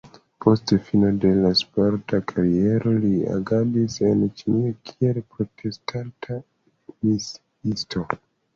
[0.43, 6.41] Post fino de la sporta kariero, li agadis en Ĉinio kiel protestanta
[6.99, 8.07] misiisto.